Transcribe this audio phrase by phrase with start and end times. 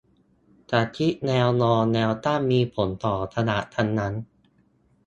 [0.71, 4.13] จะคิดแนวนอนแนวตั้ง มีผลต่อตลาดทั้งนั้น